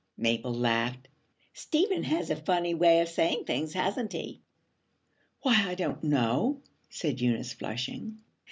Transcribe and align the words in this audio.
Mabel 0.17 0.51
laughed. 0.51 1.07
'Stephen 1.53 2.01
has 2.05 2.31
a 2.31 2.35
funny 2.35 2.73
way 2.73 3.01
of 3.01 3.07
saying 3.07 3.45
things, 3.45 3.73
hasn't 3.73 4.13
he?' 4.13 4.41
'Why, 5.43 5.69
I 5.69 5.75
don't 5.75 6.03
know,' 6.03 6.63
said 6.89 7.21
Eunice, 7.21 7.53
flushing. 7.53 8.17